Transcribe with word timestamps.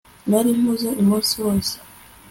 nari 0.29 0.49
mpuze 0.59 0.89
umunsi 1.01 1.33
wose 1.43 1.73